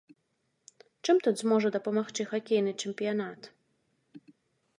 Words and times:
Чым 1.03 1.15
тут 1.27 1.35
зможа 1.41 1.67
дапамагчы 1.75 2.23
хакейны 2.33 2.71
чэмпіянат? 2.85 3.51